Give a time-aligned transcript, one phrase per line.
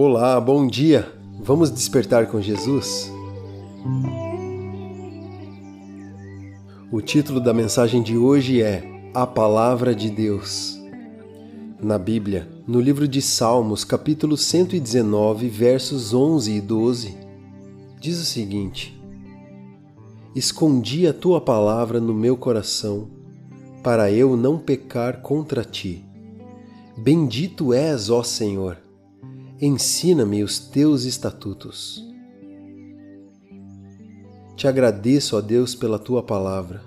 [0.00, 1.12] Olá, bom dia!
[1.40, 3.12] Vamos despertar com Jesus?
[6.92, 10.80] O título da mensagem de hoje é A Palavra de Deus.
[11.82, 17.16] Na Bíblia, no livro de Salmos, capítulo 119, versos 11 e 12,
[18.00, 18.96] diz o seguinte:
[20.32, 23.08] Escondi a tua palavra no meu coração,
[23.82, 26.04] para eu não pecar contra ti.
[26.96, 28.78] Bendito és, ó Senhor
[29.60, 32.06] ensina-me os teus estatutos.
[34.54, 36.80] Te agradeço, ó Deus, pela tua palavra.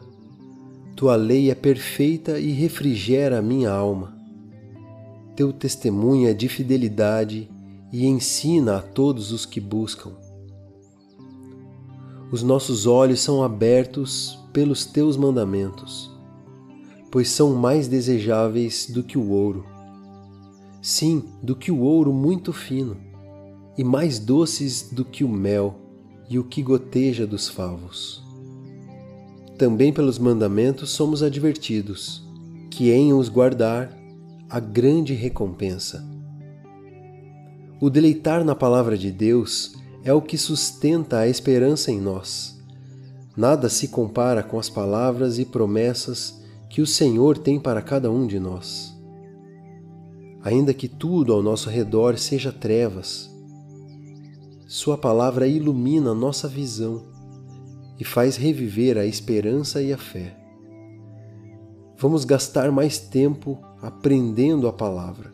[0.95, 4.15] Tua lei é perfeita e refrigera a minha alma.
[5.35, 7.49] Teu testemunho é de fidelidade
[7.91, 10.11] e ensina a todos os que buscam.
[12.31, 16.09] Os nossos olhos são abertos pelos teus mandamentos,
[17.11, 19.80] pois são mais desejáveis do que o ouro
[20.81, 22.97] sim, do que o ouro muito fino,
[23.77, 25.75] e mais doces do que o mel
[26.29, 28.23] e o que goteja dos favos.
[29.57, 32.27] Também pelos mandamentos somos advertidos
[32.69, 33.95] que em os guardar
[34.49, 36.03] a grande recompensa.
[37.79, 42.59] O deleitar na palavra de Deus é o que sustenta a esperança em nós.
[43.35, 48.25] Nada se compara com as palavras e promessas que o Senhor tem para cada um
[48.25, 49.00] de nós
[50.43, 53.29] ainda que tudo ao nosso redor seja trevas.
[54.67, 57.03] Sua palavra ilumina nossa visão
[57.99, 60.35] e faz reviver a esperança e a fé.
[61.97, 65.31] Vamos gastar mais tempo aprendendo a palavra.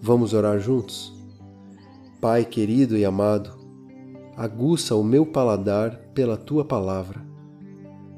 [0.00, 1.12] Vamos orar juntos?
[2.20, 3.58] Pai querido e amado,
[4.36, 7.20] aguça o meu paladar pela tua palavra.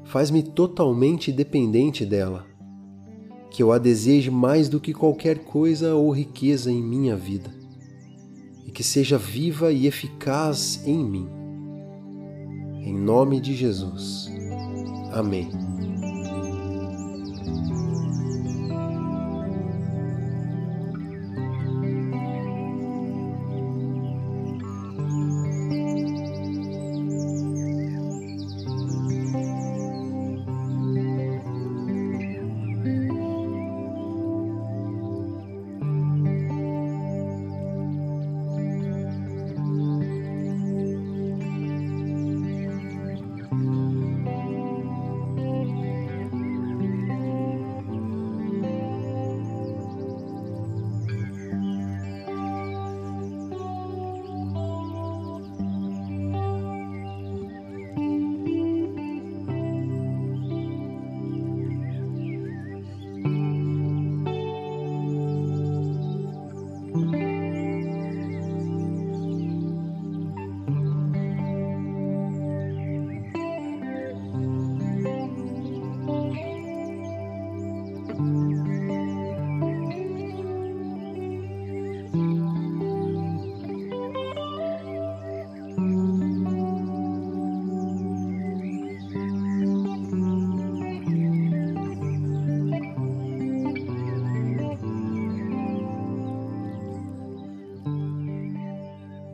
[0.05, 2.52] Faz-me totalmente dependente dela
[3.53, 7.51] que eu a deseje mais do que qualquer coisa ou riqueza em minha vida,
[8.65, 11.29] e que seja viva e eficaz em mim.
[12.81, 14.27] Em nome de Jesus.
[15.13, 15.72] Amém.